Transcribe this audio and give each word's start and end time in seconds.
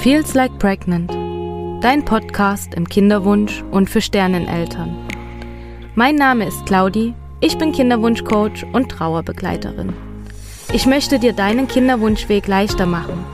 Feels 0.00 0.34
Like 0.34 0.60
Pregnant, 0.60 1.10
dein 1.82 2.04
Podcast 2.04 2.72
im 2.74 2.88
Kinderwunsch 2.88 3.64
und 3.72 3.90
für 3.90 4.00
Sterneneltern. 4.00 4.96
Mein 5.96 6.14
Name 6.14 6.46
ist 6.46 6.64
Claudi, 6.66 7.14
ich 7.40 7.58
bin 7.58 7.72
Kinderwunschcoach 7.72 8.64
und 8.72 8.92
Trauerbegleiterin. 8.92 9.92
Ich 10.72 10.86
möchte 10.86 11.18
dir 11.18 11.32
deinen 11.32 11.66
Kinderwunschweg 11.66 12.46
leichter 12.46 12.86
machen, 12.86 13.26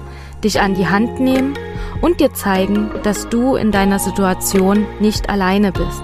dich 0.43 0.59
an 0.59 0.75
die 0.75 0.89
Hand 0.89 1.21
nehmen 1.21 1.53
und 2.01 2.21
dir 2.21 2.33
zeigen, 2.33 2.91
dass 3.03 3.29
du 3.29 3.57
in 3.57 3.71
deiner 3.71 3.99
Situation 3.99 4.87
nicht 5.01 5.29
alleine 5.29 5.71
bist. 5.71 6.03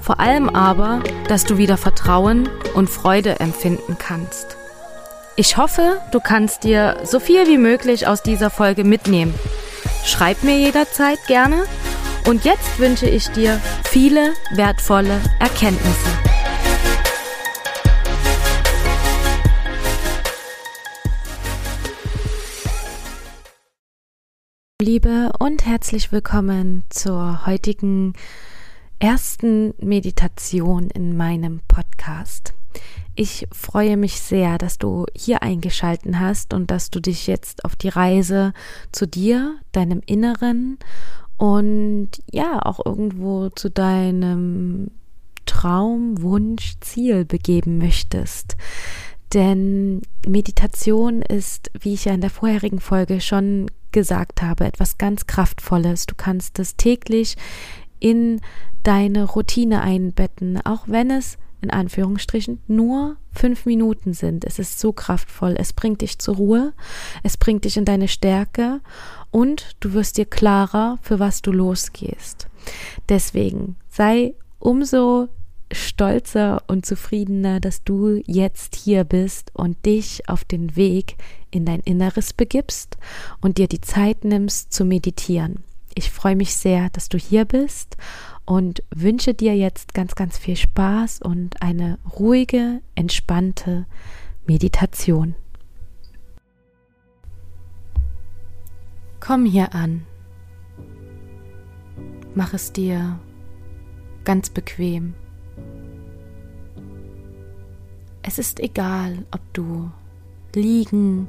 Vor 0.00 0.18
allem 0.18 0.48
aber, 0.48 1.04
dass 1.28 1.44
du 1.44 1.56
wieder 1.56 1.76
Vertrauen 1.76 2.48
und 2.74 2.90
Freude 2.90 3.38
empfinden 3.38 3.96
kannst. 3.96 4.56
Ich 5.36 5.56
hoffe, 5.56 6.00
du 6.10 6.18
kannst 6.18 6.64
dir 6.64 6.96
so 7.04 7.20
viel 7.20 7.46
wie 7.46 7.58
möglich 7.58 8.08
aus 8.08 8.24
dieser 8.24 8.50
Folge 8.50 8.82
mitnehmen 8.82 9.34
Schreib 10.04 10.42
mir 10.42 10.58
jederzeit 10.58 11.26
gerne. 11.26 11.64
Und 12.28 12.44
jetzt 12.44 12.78
wünsche 12.78 13.08
ich 13.08 13.28
dir 13.28 13.58
viele 13.84 14.34
wertvolle 14.52 15.20
Erkenntnisse. 15.40 16.10
Liebe 24.80 25.32
und 25.38 25.64
herzlich 25.64 26.12
willkommen 26.12 26.84
zur 26.90 27.46
heutigen 27.46 28.12
ersten 28.98 29.72
Meditation 29.78 30.90
in 30.90 31.16
meinem 31.16 31.60
Podcast. 31.66 32.52
Ich 33.16 33.46
freue 33.52 33.96
mich 33.96 34.20
sehr, 34.20 34.58
dass 34.58 34.78
du 34.78 35.06
hier 35.14 35.42
eingeschalten 35.42 36.18
hast 36.18 36.52
und 36.52 36.70
dass 36.70 36.90
du 36.90 37.00
dich 37.00 37.26
jetzt 37.28 37.64
auf 37.64 37.76
die 37.76 37.88
Reise 37.88 38.52
zu 38.90 39.06
dir, 39.06 39.56
deinem 39.70 40.00
Inneren 40.04 40.78
und 41.36 42.10
ja, 42.30 42.60
auch 42.64 42.84
irgendwo 42.84 43.50
zu 43.50 43.70
deinem 43.70 44.90
Traum, 45.46 46.20
Wunsch, 46.22 46.74
Ziel 46.80 47.24
begeben 47.24 47.78
möchtest. 47.78 48.56
Denn 49.32 50.02
Meditation 50.26 51.22
ist, 51.22 51.70
wie 51.78 51.94
ich 51.94 52.06
ja 52.06 52.14
in 52.14 52.20
der 52.20 52.30
vorherigen 52.30 52.80
Folge 52.80 53.20
schon 53.20 53.70
gesagt 53.92 54.42
habe, 54.42 54.64
etwas 54.64 54.98
ganz 54.98 55.26
Kraftvolles. 55.26 56.06
Du 56.06 56.14
kannst 56.16 56.58
es 56.58 56.76
täglich 56.76 57.36
in 58.00 58.40
deine 58.82 59.24
Routine 59.24 59.82
einbetten, 59.82 60.60
auch 60.64 60.84
wenn 60.88 61.10
es 61.10 61.38
in 61.64 61.70
Anführungsstrichen 61.70 62.60
nur 62.68 63.16
fünf 63.32 63.66
Minuten 63.66 64.12
sind. 64.12 64.44
Es 64.44 64.58
ist 64.58 64.78
so 64.78 64.92
kraftvoll. 64.92 65.56
Es 65.58 65.72
bringt 65.72 66.02
dich 66.02 66.18
zur 66.18 66.36
Ruhe, 66.36 66.72
es 67.22 67.36
bringt 67.36 67.64
dich 67.64 67.76
in 67.76 67.84
deine 67.84 68.06
Stärke 68.06 68.80
und 69.30 69.74
du 69.80 69.94
wirst 69.94 70.18
dir 70.18 70.26
klarer, 70.26 70.98
für 71.02 71.18
was 71.18 71.42
du 71.42 71.50
losgehst. 71.50 72.48
Deswegen 73.08 73.76
sei 73.88 74.34
umso 74.58 75.28
stolzer 75.72 76.62
und 76.66 76.86
zufriedener, 76.86 77.58
dass 77.58 77.82
du 77.82 78.20
jetzt 78.26 78.76
hier 78.76 79.04
bist 79.04 79.50
und 79.54 79.84
dich 79.86 80.28
auf 80.28 80.44
den 80.44 80.76
Weg 80.76 81.16
in 81.50 81.64
dein 81.64 81.80
Inneres 81.80 82.32
begibst 82.32 82.98
und 83.40 83.58
dir 83.58 83.68
die 83.68 83.80
Zeit 83.80 84.24
nimmst 84.24 84.72
zu 84.72 84.84
meditieren. 84.84 85.64
Ich 85.94 86.10
freue 86.10 86.36
mich 86.36 86.54
sehr, 86.54 86.90
dass 86.90 87.08
du 87.08 87.18
hier 87.18 87.44
bist 87.44 87.96
und 88.46 88.82
wünsche 88.94 89.34
dir 89.34 89.56
jetzt 89.56 89.94
ganz, 89.94 90.14
ganz 90.14 90.38
viel 90.38 90.56
Spaß 90.56 91.22
und 91.22 91.62
eine 91.62 91.98
ruhige, 92.18 92.80
entspannte 92.94 93.86
Meditation. 94.46 95.34
Komm 99.20 99.46
hier 99.46 99.74
an. 99.74 100.04
Mach 102.34 102.52
es 102.52 102.72
dir 102.72 103.18
ganz 104.24 104.50
bequem. 104.50 105.14
Es 108.22 108.38
ist 108.38 108.60
egal, 108.60 109.24
ob 109.30 109.40
du 109.52 109.90
liegen 110.54 111.28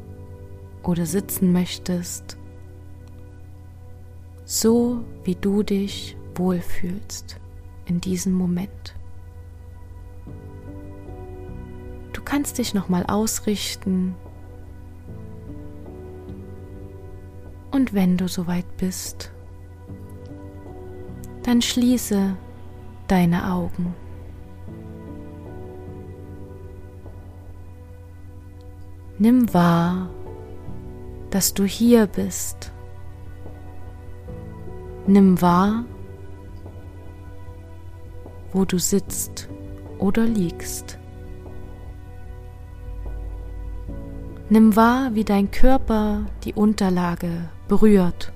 oder 0.84 1.06
sitzen 1.06 1.52
möchtest, 1.52 2.38
so 4.46 5.04
wie 5.24 5.36
du 5.36 5.64
dich 5.64 6.18
wohlfühlst 6.38 7.40
in 7.86 8.02
diesem 8.02 8.34
Moment. 8.34 8.96
Du 12.14 12.22
kannst 12.22 12.58
dich 12.58 12.74
nochmal 12.74 13.06
ausrichten 13.08 14.16
und 17.72 17.94
wenn 17.94 18.18
du 18.18 18.28
soweit 18.28 18.78
bist, 18.78 19.32
dann 21.44 21.62
schließe 21.62 22.36
deine 23.08 23.52
Augen. 23.52 23.94
Nimm 29.18 29.54
wahr, 29.54 30.10
dass 31.30 31.54
du 31.54 31.64
hier 31.64 32.08
bist. 32.08 32.72
Nimm 35.08 35.42
wahr, 35.42 35.86
wo 38.56 38.64
du 38.64 38.80
sitzt 38.80 39.50
oder 40.00 40.24
liegst. 40.24 40.98
Nimm 44.48 44.78
wahr, 44.78 45.14
wie 45.14 45.26
dein 45.26 45.52
Körper 45.52 46.26
die 46.46 46.54
Unterlage 46.54 47.50
berührt. 47.68 48.32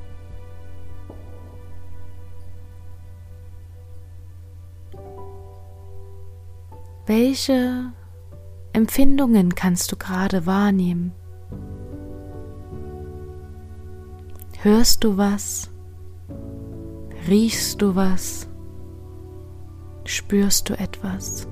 Welche 7.06 7.94
Empfindungen 8.74 9.56
kannst 9.56 9.92
du 9.94 9.96
gerade 9.96 10.46
wahrnehmen? 10.46 11.14
Hörst 14.62 15.06
du 15.06 15.16
was? 15.16 15.72
Riechst 17.30 17.82
du 17.82 17.96
was? 17.96 18.49
Spürst 20.10 20.68
du 20.68 20.74
etwas? 20.74 21.48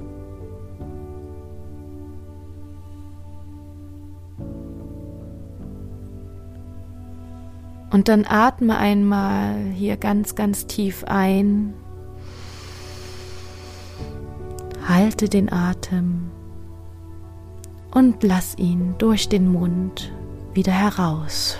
Und 7.91 8.07
dann 8.07 8.25
atme 8.27 8.75
einmal 8.79 9.59
hier 9.75 9.95
ganz, 9.95 10.33
ganz 10.33 10.65
tief 10.65 11.03
ein. 11.03 11.75
Halte 14.87 15.29
den 15.29 15.53
Atem 15.53 16.31
und 17.91 18.23
lass 18.23 18.57
ihn 18.57 18.95
durch 18.97 19.29
den 19.29 19.51
Mund 19.51 20.11
wieder 20.55 20.73
heraus. 20.73 21.59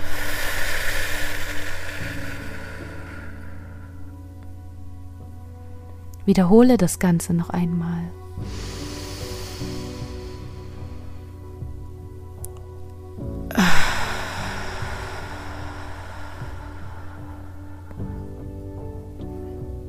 Wiederhole 6.28 6.76
das 6.76 7.00
Ganze 7.00 7.34
noch 7.34 7.50
einmal. 7.50 8.04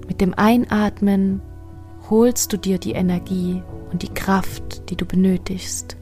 Mit 0.07 0.21
dem 0.21 0.33
Einatmen 0.35 1.43
holst 2.09 2.53
du 2.53 2.57
dir 2.57 2.79
die 2.79 2.93
Energie 2.93 3.61
und 3.91 4.03
die 4.03 4.15
Kraft, 4.15 4.91
die 4.91 4.97
du 4.97 5.07
benötigst. 5.07 5.97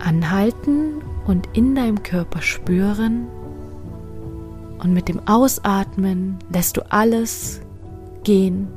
Anhalten 0.00 1.00
und 1.26 1.48
in 1.54 1.74
deinem 1.74 2.02
Körper 2.02 2.42
spüren, 2.42 3.26
und 4.82 4.92
mit 4.92 5.08
dem 5.08 5.26
Ausatmen 5.28 6.38
lässt 6.52 6.76
du 6.76 6.82
alles 6.90 7.60
gehen, 8.24 8.68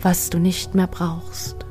was 0.00 0.30
du 0.30 0.38
nicht 0.38 0.74
mehr 0.74 0.88
brauchst. 0.88 1.64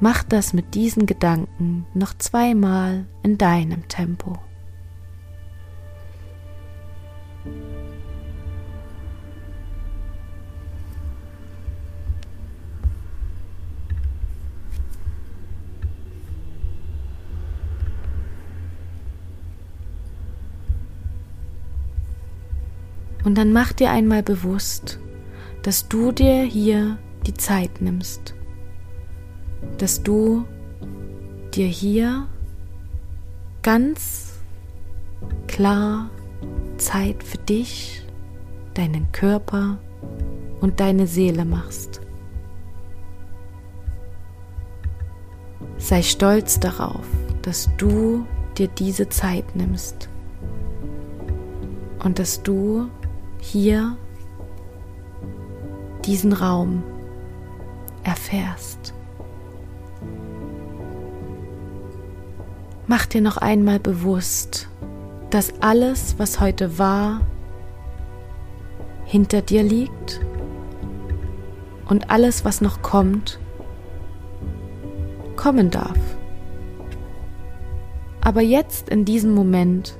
Mach 0.00 0.22
das 0.22 0.52
mit 0.52 0.74
diesen 0.74 1.06
Gedanken 1.06 1.86
noch 1.94 2.12
zweimal 2.18 3.06
in 3.22 3.38
deinem 3.38 3.88
Tempo. 3.88 4.38
Und 23.24 23.36
dann 23.36 23.52
mach 23.52 23.72
dir 23.72 23.90
einmal 23.90 24.22
bewusst, 24.22 25.00
dass 25.62 25.88
du 25.88 26.12
dir 26.12 26.42
hier 26.44 26.98
die 27.26 27.34
Zeit 27.34 27.80
nimmst. 27.80 28.34
dass 29.78 30.02
du 30.02 30.44
dir 31.54 31.66
hier 31.66 32.26
ganz 33.62 34.34
klar 35.46 36.10
Zeit 36.76 37.22
für 37.22 37.38
dich, 37.38 38.02
deinen 38.74 39.10
Körper 39.12 39.78
und 40.60 40.80
deine 40.80 41.06
Seele 41.06 41.44
machst. 41.44 42.00
Sei 45.78 46.02
stolz 46.02 46.58
darauf, 46.60 47.06
dass 47.42 47.68
du 47.76 48.26
dir 48.58 48.68
diese 48.68 49.08
Zeit 49.08 49.54
nimmst 49.54 50.08
und 52.02 52.18
dass 52.18 52.42
du 52.42 52.88
hier 53.44 53.96
diesen 56.04 56.32
Raum 56.32 56.82
erfährst. 58.02 58.94
Mach 62.86 63.06
dir 63.06 63.20
noch 63.20 63.36
einmal 63.36 63.78
bewusst, 63.78 64.68
dass 65.30 65.62
alles, 65.62 66.18
was 66.18 66.40
heute 66.40 66.78
war, 66.78 67.20
hinter 69.04 69.42
dir 69.42 69.62
liegt 69.62 70.20
und 71.86 72.10
alles, 72.10 72.44
was 72.44 72.60
noch 72.60 72.82
kommt, 72.82 73.38
kommen 75.36 75.70
darf. 75.70 75.98
Aber 78.20 78.40
jetzt 78.40 78.88
in 78.88 79.04
diesem 79.04 79.34
Moment 79.34 79.98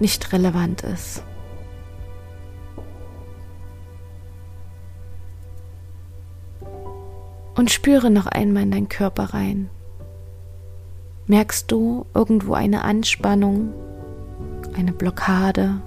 nicht 0.00 0.32
relevant 0.32 0.82
ist. 0.82 1.24
Und 7.62 7.70
spüre 7.70 8.10
noch 8.10 8.26
einmal 8.26 8.64
in 8.64 8.72
deinen 8.72 8.88
Körper 8.88 9.34
rein. 9.34 9.70
Merkst 11.28 11.70
du 11.70 12.06
irgendwo 12.12 12.54
eine 12.54 12.82
Anspannung, 12.82 13.72
eine 14.76 14.90
Blockade? 14.90 15.80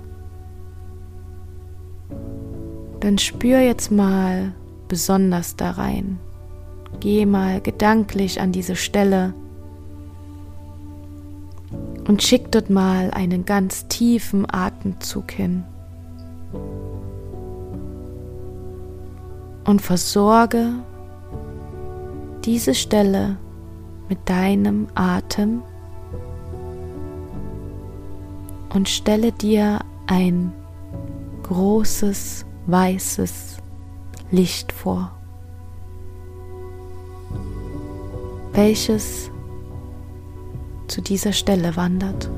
Dann 3.02 3.18
spür 3.18 3.60
jetzt 3.60 3.92
mal 3.92 4.54
besonders 4.88 5.58
da 5.58 5.72
rein. 5.72 6.18
Geh 7.02 7.26
mal 7.26 7.60
gedanklich 7.60 8.40
an 8.40 8.54
diese 8.54 8.78
Stelle 8.78 9.34
und 12.08 12.24
schick 12.24 12.54
dort 12.54 12.70
mal 12.70 13.12
einen 13.12 13.44
ganz 13.44 13.90
tiefen 13.90 14.48
Atemzug 14.50 15.30
hin. 15.30 15.66
Und 19.66 19.82
versorge 19.82 20.76
diese 22.46 22.76
Stelle 22.76 23.38
mit 24.08 24.30
deinem 24.30 24.88
Atem 24.94 25.64
und 28.74 28.88
stelle 28.88 29.32
dir 29.32 29.80
ein 30.06 30.54
großes 31.44 32.46
weißes 32.68 33.58
Licht 34.30 34.72
vor, 34.72 35.12
welches 38.54 39.32
zu 40.88 41.02
dieser 41.02 41.34
Stelle 41.34 41.76
wandert. 41.76 42.30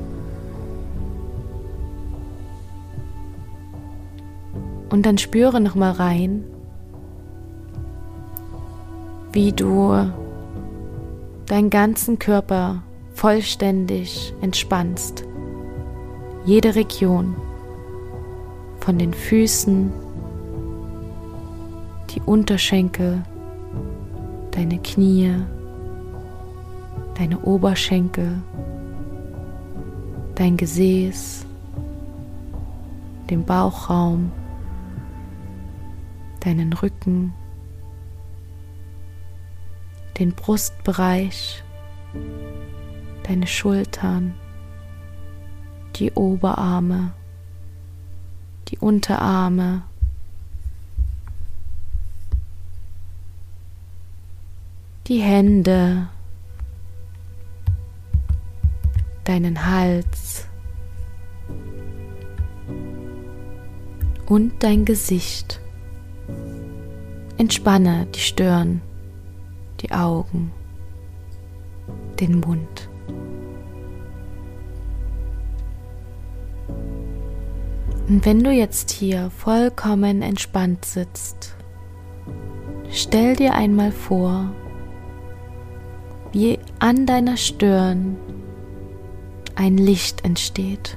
Und 4.88 5.04
dann 5.04 5.18
spüre 5.18 5.60
noch 5.60 5.74
mal 5.74 5.92
rein, 5.92 6.44
wie 9.38 9.52
du 9.52 9.94
deinen 11.46 11.70
ganzen 11.70 12.18
Körper 12.18 12.82
vollständig 13.14 14.34
entspannst. 14.40 15.22
Jede 16.44 16.74
Region 16.74 17.36
von 18.80 18.98
den 18.98 19.14
Füßen, 19.14 19.92
die 22.10 22.20
Unterschenkel, 22.26 23.22
deine 24.50 24.80
Knie, 24.80 25.32
deine 27.16 27.38
Oberschenkel, 27.38 28.42
dein 30.34 30.56
Gesäß, 30.56 31.46
den 33.30 33.44
Bauchraum, 33.44 34.32
deinen 36.40 36.72
Rücken, 36.72 37.32
den 40.18 40.32
Brustbereich, 40.32 41.62
deine 43.22 43.46
Schultern, 43.46 44.34
die 45.96 46.10
Oberarme, 46.12 47.12
die 48.68 48.78
Unterarme, 48.78 49.82
die 55.06 55.20
Hände, 55.20 56.08
deinen 59.24 59.66
Hals 59.66 60.46
und 64.26 64.62
dein 64.62 64.84
Gesicht. 64.84 65.60
Entspanne 67.36 68.06
die 68.14 68.20
Stirn 68.20 68.80
die 69.80 69.92
Augen, 69.92 70.52
den 72.20 72.40
Mund. 72.40 72.88
Und 78.08 78.24
wenn 78.24 78.42
du 78.42 78.50
jetzt 78.50 78.90
hier 78.90 79.30
vollkommen 79.30 80.22
entspannt 80.22 80.84
sitzt, 80.84 81.54
stell 82.90 83.36
dir 83.36 83.54
einmal 83.54 83.92
vor, 83.92 84.50
wie 86.32 86.58
an 86.78 87.04
deiner 87.04 87.36
Stirn 87.36 88.16
ein 89.54 89.76
Licht 89.76 90.24
entsteht. 90.24 90.96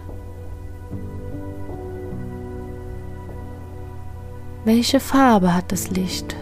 Welche 4.63 4.99
Farbe 4.99 5.53
hat 5.53 5.71
das 5.71 5.89
Licht? 5.89 6.35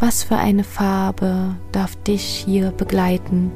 Was 0.00 0.22
für 0.22 0.36
eine 0.36 0.62
Farbe 0.62 1.56
darf 1.72 1.96
dich 1.96 2.22
hier 2.22 2.70
begleiten? 2.70 3.50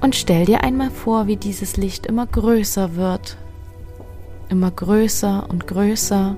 Und 0.00 0.16
stell 0.16 0.46
dir 0.46 0.64
einmal 0.64 0.90
vor, 0.90 1.26
wie 1.26 1.36
dieses 1.36 1.76
Licht 1.76 2.06
immer 2.06 2.26
größer 2.26 2.96
wird, 2.96 3.36
immer 4.48 4.70
größer 4.70 5.46
und 5.48 5.66
größer 5.66 6.36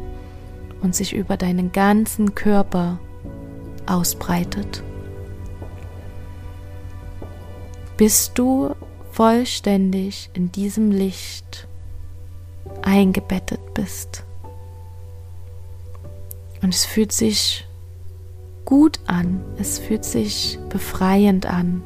und 0.82 0.94
sich 0.96 1.14
über 1.14 1.36
deinen 1.36 1.70
ganzen 1.70 2.34
Körper 2.34 2.98
ausbreitet. 3.86 4.82
Bis 7.96 8.32
du 8.34 8.74
vollständig 9.12 10.28
in 10.34 10.50
diesem 10.50 10.90
Licht 10.90 11.68
eingebettet 12.82 13.60
bist. 13.74 14.24
Und 16.64 16.74
es 16.74 16.86
fühlt 16.86 17.12
sich 17.12 17.68
gut 18.64 18.98
an, 19.06 19.42
es 19.58 19.78
fühlt 19.78 20.02
sich 20.02 20.58
befreiend 20.70 21.44
an. 21.44 21.82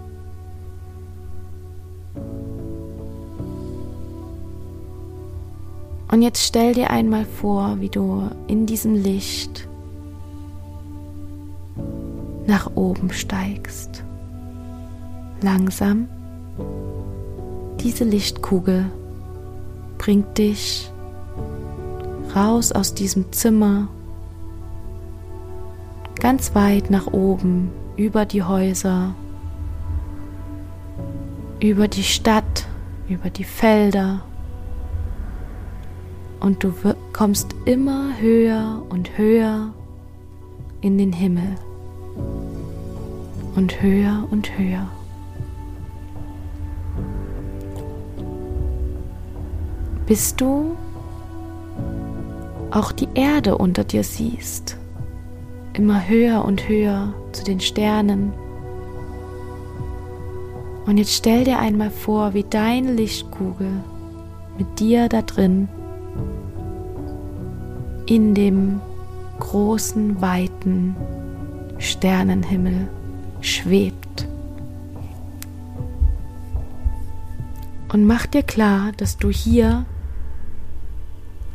Und 6.13 6.23
jetzt 6.23 6.45
stell 6.45 6.75
dir 6.75 6.91
einmal 6.91 7.25
vor, 7.25 7.81
wie 7.81 7.89
du 7.89 8.31
in 8.47 8.67
diesem 8.67 8.95
Licht 8.95 9.69
nach 12.47 12.71
oben 12.77 13.11
steigst. 13.11 14.05
Langsam. 15.43 16.09
Diese 17.81 18.05
Lichtkugel 18.05 18.93
bringt 19.99 20.39
dich 20.39 20.89
raus 22.33 22.71
aus 22.71 22.95
diesem 22.95 23.33
Zimmer 23.33 23.89
ganz 26.21 26.55
weit 26.55 26.91
nach 26.91 27.07
oben, 27.09 27.71
über 27.97 28.25
die 28.25 28.43
Häuser, 28.43 29.15
über 31.61 31.89
die 31.89 32.03
Stadt, 32.05 32.67
über 33.09 33.31
die 33.31 33.45
Felder. 33.45 34.21
Und 36.41 36.63
du 36.63 36.73
kommst 37.13 37.55
immer 37.65 38.11
höher 38.21 38.83
und 38.89 39.19
höher 39.19 39.73
in 40.81 40.99
den 40.99 41.13
Himmel. 41.13 41.57
Und 43.57 43.83
höher 43.83 44.29
und 44.31 44.57
höher. 44.57 44.89
Bis 50.07 50.37
du 50.37 50.77
auch 52.71 52.93
die 52.93 53.09
Erde 53.15 53.59
unter 53.59 53.83
dir 53.83 54.05
siehst 54.05 54.79
immer 55.79 56.09
höher 56.09 56.45
und 56.45 56.69
höher 56.69 57.15
zu 57.33 57.45
den 57.45 57.61
Sternen. 57.61 58.33
Und 60.87 60.99
jetzt 60.99 61.15
stell 61.15 61.45
dir 61.45 61.59
einmal 61.59 61.91
vor, 61.91 62.35
wie 62.35 62.45
deine 62.45 62.93
Lichtkugel 62.93 63.71
mit 64.59 64.81
dir 64.81 65.09
da 65.09 65.23
drin 65.23 65.69
in 68.07 68.35
dem 68.35 68.81
großen, 69.39 70.21
weiten 70.21 70.97
Sternenhimmel 71.79 72.89
schwebt. 73.41 74.27
Und 77.93 78.05
mach 78.05 78.27
dir 78.27 78.43
klar, 78.43 78.93
dass 78.97 79.17
du 79.17 79.31
hier 79.31 79.85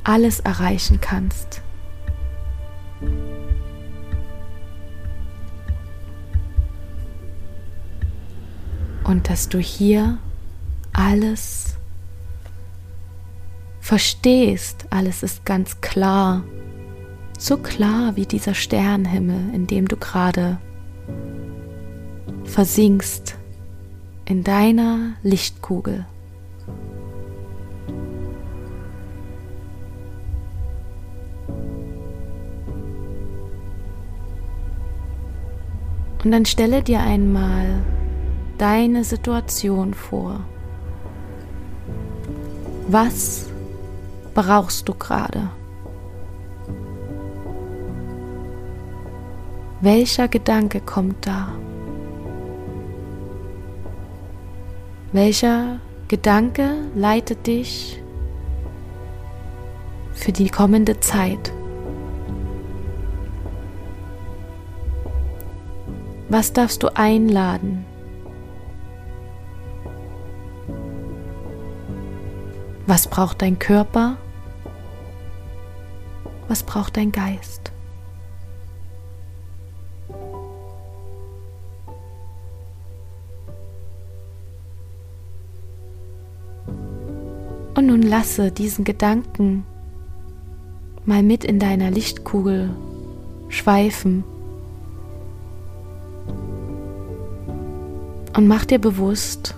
alles 0.04 0.40
erreichen 0.40 1.00
kannst. 1.02 1.62
Und 9.14 9.30
dass 9.30 9.48
du 9.48 9.60
hier 9.60 10.18
alles 10.92 11.78
verstehst, 13.80 14.88
alles 14.90 15.22
ist 15.22 15.46
ganz 15.46 15.82
klar, 15.82 16.44
so 17.38 17.58
klar 17.58 18.16
wie 18.16 18.26
dieser 18.26 18.56
Sternenhimmel, 18.56 19.54
in 19.54 19.68
dem 19.68 19.88
du 19.88 19.98
gerade 19.98 20.58
versinkst 22.44 23.38
in 24.26 24.44
deiner 24.44 25.14
Lichtkugel. 25.22 26.08
Und 36.24 36.32
dann 36.32 36.48
stelle 36.48 36.82
dir 36.82 37.02
einmal 37.02 37.84
deine 38.64 39.04
Situation 39.04 39.94
vor. 39.94 40.40
Was 42.88 43.48
brauchst 44.34 44.88
du 44.88 44.94
gerade? 44.94 45.50
Welcher 49.82 50.30
Gedanke 50.30 50.80
kommt 50.80 51.28
da? 51.28 51.50
Welcher 55.12 55.82
Gedanke 56.08 56.76
leitet 56.96 57.46
dich 57.46 58.02
für 60.14 60.32
die 60.32 60.48
kommende 60.48 61.02
Zeit? 61.02 61.52
Was 66.30 66.54
darfst 66.54 66.82
du 66.82 66.96
einladen? 66.96 67.86
Was 72.86 73.08
braucht 73.08 73.42
dein 73.42 73.60
Körper? 73.60 74.18
Was 76.48 76.64
braucht 76.64 76.98
dein 76.98 77.12
Geist? 77.12 77.72
Und 87.76 87.88
nun 87.88 88.02
lasse 88.02 88.52
diesen 88.52 88.86
Gedanken 88.86 89.66
mal 91.06 91.24
mit 91.24 91.44
in 91.44 91.60
deiner 91.60 91.90
Lichtkugel 91.90 92.70
schweifen 93.50 94.24
Und 98.36 98.48
mach 98.48 98.66
dir 98.66 98.80
bewusst, 98.80 99.56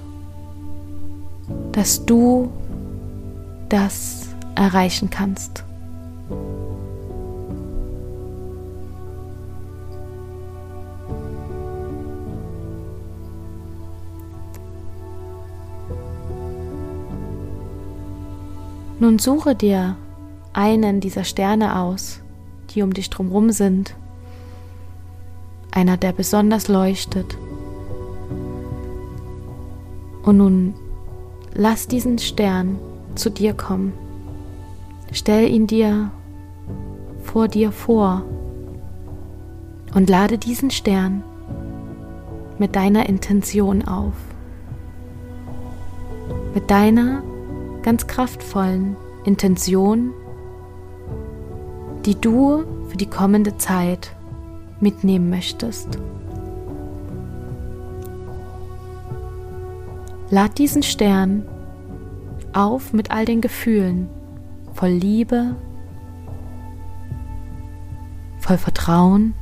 dass 1.72 2.06
du 2.06 2.50
das 3.70 4.30
erreichen 4.56 5.10
kannst. 5.10 5.64
Nun 18.98 19.20
suche 19.20 19.56
dir 19.56 19.98
einen 20.54 21.02
dieser 21.02 21.26
Sterne 21.26 21.80
aus, 21.80 22.22
die 22.70 22.82
um 22.82 22.94
dich 22.94 23.10
drumherum 23.10 23.52
sind. 23.52 23.96
Einer, 25.72 25.98
der 25.98 26.14
besonders 26.14 26.70
leuchtet. 26.70 27.38
Und 30.24 30.38
nun 30.38 30.74
lass 31.54 31.88
diesen 31.88 32.18
Stern 32.18 32.80
zu 33.16 33.30
dir 33.30 33.54
kommen. 33.54 33.94
Stell 35.12 35.50
ihn 35.50 35.68
dir 35.68 36.12
vor 37.24 37.48
dir 37.48 37.72
vor 37.72 38.24
und 39.94 40.10
lade 40.10 40.38
diesen 40.38 40.72
Stern 40.72 41.24
mit 42.58 42.76
deiner 42.76 43.08
Intention 43.08 43.88
auf. 43.88 44.14
Mit 46.54 46.70
deiner 46.70 47.24
ganz 47.82 48.08
kraftvollen 48.08 48.96
Intention, 49.26 50.14
die 52.06 52.20
du 52.20 52.64
für 52.88 52.98
die 52.98 53.10
kommende 53.10 53.58
Zeit 53.58 54.16
mitnehmen 54.80 55.30
möchtest. 55.30 56.00
Lad 60.30 60.58
diesen 60.58 60.84
Stern 60.84 61.46
auf 62.56 62.94
mit 62.94 63.12
all 63.12 63.26
den 63.26 63.42
Gefühlen, 63.42 64.10
voll 64.74 64.90
Liebe, 64.90 65.56
voll 68.40 68.58
Vertrauen, 68.58 69.34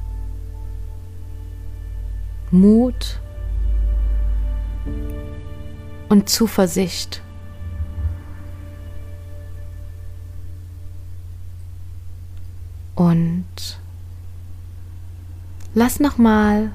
Mut 2.51 3.22
und 6.10 6.29
Zuversicht. 6.29 7.22
Und 12.96 13.46
lass 15.74 16.00
nochmal 16.00 16.72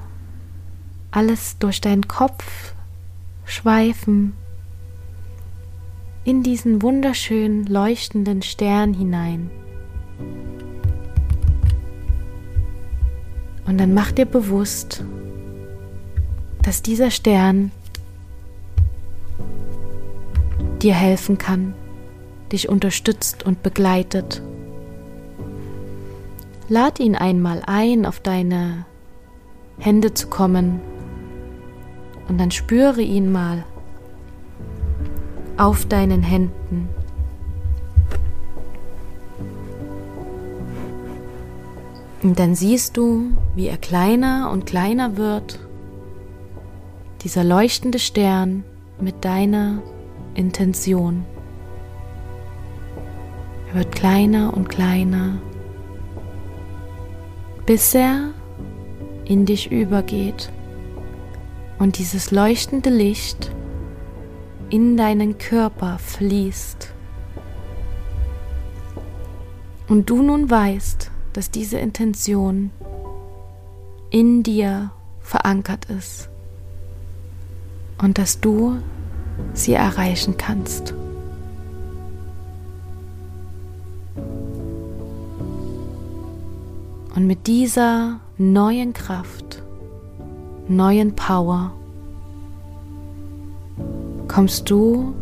alles 1.11 1.57
durch 1.57 1.81
deinen 1.81 2.07
Kopf 2.07 2.73
schweifen 3.45 4.33
in 6.23 6.43
diesen 6.43 6.81
wunderschönen 6.81 7.65
leuchtenden 7.65 8.41
Stern 8.41 8.93
hinein. 8.93 9.49
Und 13.65 13.77
dann 13.77 13.93
mach 13.93 14.11
dir 14.11 14.25
bewusst, 14.25 15.03
dass 16.63 16.81
dieser 16.81 17.11
Stern 17.11 17.71
dir 20.81 20.93
helfen 20.93 21.37
kann, 21.37 21.73
dich 22.51 22.69
unterstützt 22.69 23.45
und 23.45 23.63
begleitet. 23.63 24.41
Lad 26.67 26.99
ihn 26.99 27.15
einmal 27.15 27.63
ein, 27.65 28.05
auf 28.05 28.19
deine 28.19 28.85
Hände 29.77 30.13
zu 30.13 30.27
kommen 30.27 30.81
und 32.27 32.39
dann 32.39 32.51
spüre 32.51 33.01
ihn 33.01 33.31
mal 33.31 33.63
auf 35.59 35.85
deinen 35.85 36.23
Händen. 36.23 36.87
Und 42.23 42.39
dann 42.39 42.55
siehst 42.55 42.95
du, 42.97 43.31
wie 43.55 43.67
er 43.67 43.77
kleiner 43.77 44.49
und 44.51 44.65
kleiner 44.65 45.17
wird, 45.17 45.59
dieser 47.21 47.43
leuchtende 47.43 47.99
Stern 47.99 48.63
mit 49.01 49.25
deiner 49.25 49.81
Intention. 50.33 51.25
Er 53.69 53.79
wird 53.79 53.91
kleiner 53.91 54.53
und 54.53 54.69
kleiner, 54.69 55.39
bis 57.65 57.93
er 57.93 58.31
in 59.25 59.45
dich 59.45 59.71
übergeht 59.71 60.51
und 61.77 61.97
dieses 61.97 62.31
leuchtende 62.31 62.89
Licht 62.89 63.51
in 64.69 64.97
deinen 64.97 65.37
Körper 65.37 65.97
fließt. 65.99 66.93
Und 69.87 70.09
du 70.09 70.21
nun 70.21 70.49
weißt, 70.49 71.09
dass 71.33 71.49
diese 71.49 71.79
Intention 71.79 72.71
in 74.11 74.43
dir 74.43 74.91
verankert 75.21 75.85
ist 75.85 76.29
und 77.99 78.17
dass 78.17 78.39
du 78.39 78.77
sie 79.53 79.73
erreichen 79.73 80.37
kannst. 80.37 80.93
Und 87.15 87.27
mit 87.27 87.47
dieser 87.47 88.19
neuen 88.37 88.93
Kraft, 88.93 89.63
neuen 90.67 91.15
Power 91.15 91.73
kommst 94.29 94.69
du 94.69 95.13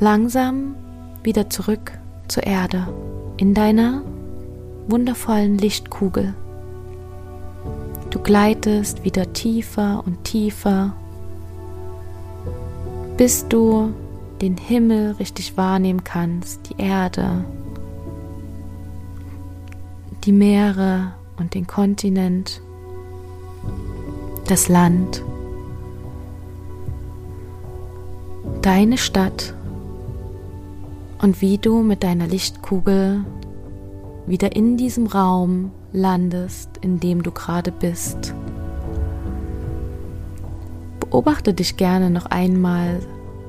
langsam 0.00 0.74
wieder 1.22 1.48
zurück 1.48 1.92
zur 2.26 2.42
Erde 2.44 2.88
in 3.36 3.54
deiner 3.54 4.02
wundervollen 4.88 5.58
Lichtkugel. 5.58 6.34
Du 8.10 8.18
gleitest 8.18 9.04
wieder 9.04 9.32
tiefer 9.32 10.02
und 10.04 10.24
tiefer, 10.24 10.94
bis 13.16 13.46
du 13.46 13.92
den 14.40 14.56
Himmel 14.56 15.12
richtig 15.12 15.56
wahrnehmen 15.56 16.02
kannst, 16.02 16.70
die 16.70 16.82
Erde, 16.82 17.44
die 20.24 20.32
Meere 20.32 21.12
und 21.38 21.54
den 21.54 21.66
Kontinent, 21.66 22.62
das 24.46 24.68
Land, 24.68 25.22
deine 28.66 28.98
Stadt 28.98 29.54
und 31.22 31.40
wie 31.40 31.56
du 31.56 31.82
mit 31.82 32.02
deiner 32.02 32.26
Lichtkugel 32.26 33.24
wieder 34.26 34.56
in 34.56 34.76
diesem 34.76 35.06
Raum 35.06 35.70
landest, 35.92 36.70
in 36.80 36.98
dem 36.98 37.22
du 37.22 37.30
gerade 37.30 37.70
bist. 37.70 38.34
Beobachte 40.98 41.54
dich 41.54 41.76
gerne 41.76 42.10
noch 42.10 42.26
einmal 42.26 42.98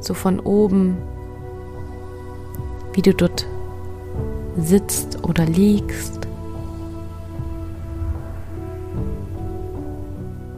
so 0.02 0.14
von 0.14 0.40
oben, 0.40 0.98
wie 2.94 3.02
du 3.02 3.12
dort 3.12 3.48
sitzt 4.60 5.24
oder 5.24 5.48
liegst. 5.48 6.28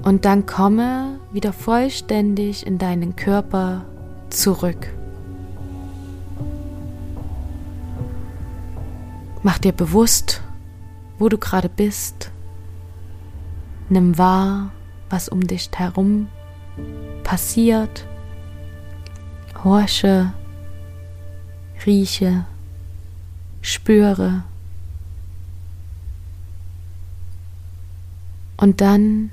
Und 0.03 0.25
dann 0.25 0.45
komme 0.45 1.17
wieder 1.31 1.53
vollständig 1.53 2.67
in 2.67 2.77
deinen 2.77 3.15
Körper 3.15 3.85
zurück. 4.29 4.93
Mach 9.41 9.57
dir 9.57 9.71
bewusst, 9.71 10.41
wo 11.17 11.29
du 11.29 11.37
gerade 11.37 11.69
bist. 11.69 12.31
Nimm 13.87 14.17
wahr, 14.17 14.71
was 15.09 15.29
um 15.29 15.41
dich 15.41 15.69
herum 15.75 16.27
passiert. 17.23 18.05
Horche, 19.63 20.33
rieche, 21.85 22.45
spüre. 23.61 24.43
Und 28.57 28.81
dann 28.81 29.31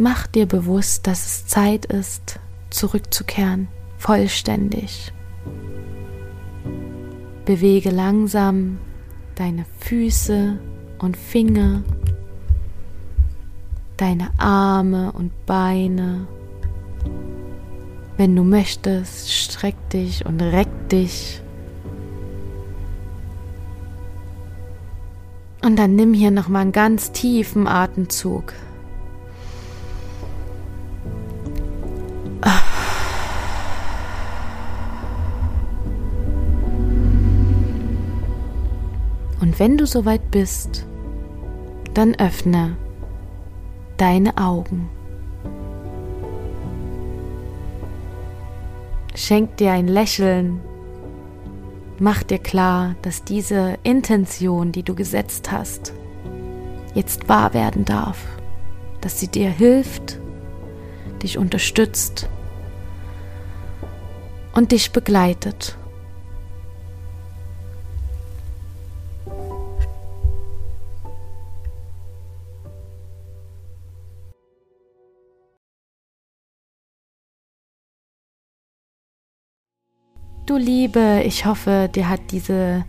mach 0.00 0.26
dir 0.26 0.46
bewusst, 0.46 1.06
dass 1.06 1.26
es 1.26 1.46
Zeit 1.46 1.84
ist, 1.84 2.40
zurückzukehren, 2.70 3.68
vollständig. 3.98 5.12
Bewege 7.44 7.90
langsam 7.90 8.78
deine 9.34 9.66
Füße 9.80 10.58
und 11.00 11.18
Finger, 11.18 11.82
deine 13.98 14.30
Arme 14.38 15.12
und 15.12 15.32
Beine. 15.44 16.26
Wenn 18.16 18.34
du 18.34 18.42
möchtest, 18.42 19.30
streck 19.30 19.76
dich 19.90 20.24
und 20.24 20.40
reck 20.40 20.88
dich. 20.88 21.42
Und 25.62 25.78
dann 25.78 25.94
nimm 25.94 26.14
hier 26.14 26.30
nochmal 26.30 26.62
einen 26.62 26.72
ganz 26.72 27.12
tiefen 27.12 27.66
Atemzug. 27.66 28.54
Wenn 39.60 39.76
du 39.76 39.84
soweit 39.84 40.30
bist, 40.30 40.86
dann 41.92 42.14
öffne 42.14 42.78
deine 43.98 44.38
Augen. 44.38 44.88
Schenk 49.14 49.58
dir 49.58 49.72
ein 49.72 49.86
Lächeln. 49.86 50.62
Mach 51.98 52.22
dir 52.22 52.38
klar, 52.38 52.94
dass 53.02 53.22
diese 53.22 53.76
Intention, 53.82 54.72
die 54.72 54.82
du 54.82 54.94
gesetzt 54.94 55.52
hast, 55.52 55.92
jetzt 56.94 57.28
wahr 57.28 57.52
werden 57.52 57.84
darf. 57.84 58.24
Dass 59.02 59.20
sie 59.20 59.28
dir 59.28 59.50
hilft, 59.50 60.18
dich 61.22 61.36
unterstützt 61.36 62.30
und 64.54 64.72
dich 64.72 64.92
begleitet. 64.92 65.76
Du 80.50 80.56
Liebe, 80.56 81.22
ich 81.24 81.46
hoffe, 81.46 81.88
dir 81.94 82.08
hat 82.08 82.32
diese 82.32 82.84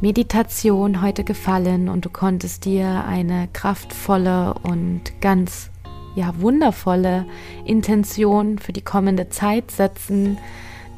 Meditation 0.00 1.02
heute 1.02 1.24
gefallen 1.24 1.90
und 1.90 2.06
du 2.06 2.08
konntest 2.08 2.64
dir 2.64 3.04
eine 3.06 3.48
kraftvolle 3.52 4.54
und 4.62 5.02
ganz 5.20 5.68
ja 6.14 6.32
wundervolle 6.40 7.26
Intention 7.66 8.58
für 8.58 8.72
die 8.72 8.80
kommende 8.80 9.28
Zeit 9.28 9.70
setzen, 9.70 10.38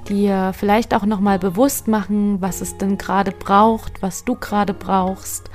dir 0.09 0.53
vielleicht 0.57 0.95
auch 0.95 1.05
noch 1.05 1.19
mal 1.19 1.41
bewusst 1.41 1.89
machen, 1.89 2.41
was 2.41 2.61
es 2.61 2.79
denn 2.79 2.97
gerade 2.97 3.33
braucht, 3.33 4.03
was 4.03 4.25
du 4.25 4.37
gerade 4.37 4.75
brauchst. 4.75 5.51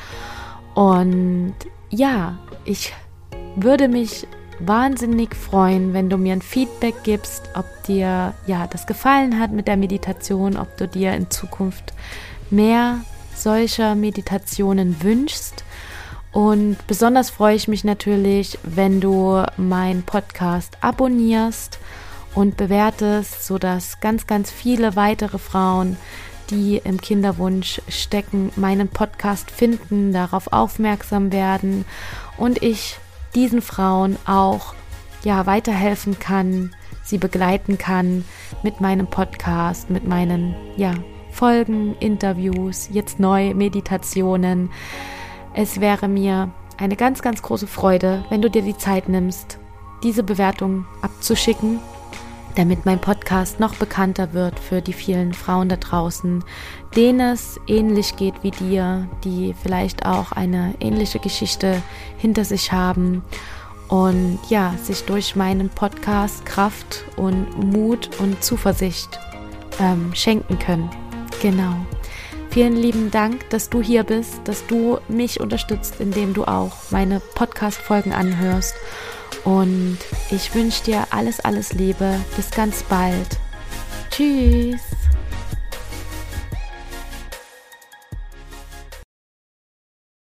Und 0.76 1.56
ja, 1.90 2.38
ich 2.66 2.94
würde 3.56 3.88
mich 3.88 4.28
wahnsinnig 4.60 5.36
freuen, 5.36 5.94
wenn 5.94 6.10
du 6.10 6.18
mir 6.18 6.34
ein 6.34 6.42
Feedback 6.42 6.96
gibst, 7.04 7.50
ob 7.56 7.66
dir 7.84 8.34
ja 8.46 8.68
das 8.68 8.88
gefallen 8.88 9.40
hat 9.40 9.52
mit 9.52 9.68
der 9.68 9.78
Meditation, 9.78 10.58
ob 10.58 10.76
du 10.78 10.88
dir 10.88 11.14
in 11.14 11.30
Zukunft 11.30 11.94
mehr 12.50 13.02
solcher 13.36 13.96
Meditationen 13.96 15.02
wünschst. 15.02 15.64
Und 16.32 16.78
besonders 16.88 17.30
freue 17.30 17.56
ich 17.56 17.68
mich 17.68 17.84
natürlich, 17.84 18.60
wenn 18.64 19.00
du 19.02 19.44
meinen 19.58 20.04
Podcast 20.04 20.78
abonnierst 20.82 21.80
und 22.36 22.58
bewertest, 22.58 23.46
sodass 23.46 24.00
ganz, 24.00 24.28
ganz 24.28 24.52
viele 24.52 24.96
weitere 24.96 25.40
Frauen, 25.40 25.98
die 26.50 26.80
im 26.84 27.02
Kinderwunsch 27.02 27.82
stecken, 27.88 28.52
meinen 28.56 28.88
Podcast 28.88 29.52
finden, 29.52 30.14
darauf 30.14 30.54
aufmerksam 30.54 31.32
werden 31.32 31.86
und 32.38 32.62
ich 32.62 33.00
diesen 33.36 33.62
Frauen 33.62 34.18
auch 34.26 34.74
ja 35.24 35.46
weiterhelfen 35.46 36.20
kann, 36.20 36.76
sie 37.04 37.18
begleiten 37.18 37.78
kann 37.78 38.26
mit 38.64 38.82
meinem 38.82 39.08
Podcast, 39.08 39.90
mit 39.90 40.08
meinen 40.08 40.56
ja 40.76 40.94
Folgen, 41.32 41.96
Interviews, 42.00 42.90
jetzt 42.92 43.20
neu 43.20 43.54
Meditationen. 43.54 44.72
Es 45.54 45.80
wäre 45.80 46.08
mir 46.08 46.52
eine 46.78 46.96
ganz, 46.96 47.22
ganz 47.22 47.42
große 47.42 47.68
Freude, 47.68 48.24
wenn 48.30 48.42
du 48.42 48.50
dir 48.50 48.62
die 48.62 48.78
Zeit 48.78 49.08
nimmst, 49.10 49.60
diese 50.04 50.24
Bewertung 50.24 50.86
abzuschicken, 51.02 51.80
damit 52.58 52.86
mein 52.86 53.00
Podcast 53.00 53.60
noch 53.60 53.76
bekannter 53.76 54.34
wird 54.34 54.60
für 54.60 54.82
die 54.82 54.94
vielen 54.94 55.34
Frauen 55.34 55.70
da 55.70 55.76
draußen, 55.76 56.44
denen 56.96 57.34
es 57.34 57.60
ähnlich 57.68 58.16
geht 58.16 58.42
wie 58.42 58.52
dir, 58.52 59.08
die 59.24 59.54
vielleicht 59.62 60.06
auch 60.06 60.32
eine 60.32 60.74
ähnliche 60.80 61.20
Geschichte 61.20 61.82
hinter 62.18 62.46
sich 62.46 62.72
haben 62.72 63.24
und 63.90 64.40
ja, 64.50 64.74
sich 64.82 65.04
durch 65.04 65.36
meinen 65.36 65.70
Podcast 65.70 66.46
Kraft 66.46 67.06
und 67.16 67.72
Mut 67.72 68.10
und 68.20 68.44
Zuversicht 68.44 69.20
ähm, 69.80 70.12
schenken 70.14 70.58
können. 70.58 70.90
Genau. 71.42 71.76
Vielen 72.50 72.76
lieben 72.76 73.12
Dank, 73.12 73.50
dass 73.52 73.70
du 73.70 73.84
hier 73.84 74.04
bist, 74.04 74.42
dass 74.46 74.66
du 74.66 74.98
mich 75.08 75.40
unterstützt, 75.40 75.96
indem 76.00 76.34
du 76.34 76.46
auch 76.46 76.74
meine 76.90 77.20
Podcast-Folgen 77.36 78.14
anhörst. 78.14 78.74
Und 79.48 80.00
ich 80.30 80.54
wünsche 80.54 80.84
dir 80.84 81.08
alles, 81.10 81.40
alles 81.40 81.72
Liebe. 81.72 82.20
Bis 82.36 82.52
ganz 82.52 82.84
bald. 82.84 83.40
Tschüss. 84.12 84.82